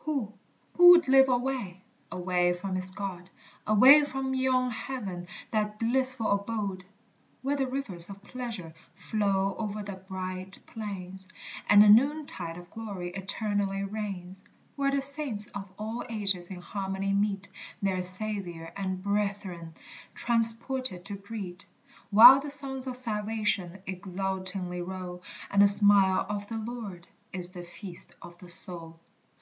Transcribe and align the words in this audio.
Who, 0.00 0.34
who 0.74 0.90
would 0.90 1.08
live 1.08 1.30
alway? 1.30 1.80
away 2.12 2.52
from 2.52 2.74
his 2.74 2.90
God, 2.90 3.30
Away 3.66 4.04
from 4.04 4.34
yon 4.34 4.70
heaven, 4.70 5.26
that 5.52 5.78
blissful 5.78 6.30
abode, 6.32 6.84
Where 7.40 7.56
the 7.56 7.66
rivers 7.66 8.10
of 8.10 8.22
pleasure 8.22 8.74
flow 8.94 9.56
o'er 9.58 9.82
the 9.82 9.94
bright 10.06 10.58
plains, 10.66 11.28
And 11.66 11.82
the 11.82 11.88
noontide 11.88 12.58
of 12.58 12.68
glory 12.68 13.08
eternally 13.12 13.84
reigns; 13.84 14.44
Where 14.74 14.90
the 14.90 15.00
saints 15.00 15.46
of 15.54 15.66
all 15.78 16.04
ages 16.10 16.50
in 16.50 16.60
harmony 16.60 17.14
meet, 17.14 17.48
Their 17.80 18.02
Saviour 18.02 18.70
and 18.76 19.02
brethren 19.02 19.72
transported 20.14 21.06
to 21.06 21.14
greet, 21.16 21.64
While 22.10 22.38
the 22.40 22.50
songs 22.50 22.86
of 22.86 22.96
salvation 22.96 23.78
exultingly 23.86 24.82
roll 24.82 25.22
And 25.50 25.62
the 25.62 25.66
smile 25.68 26.26
of 26.28 26.48
the 26.48 26.58
Lord 26.58 27.08
is 27.32 27.52
the 27.52 27.64
feast 27.64 28.14
of 28.20 28.36
the 28.36 28.50
soul. 28.50 29.00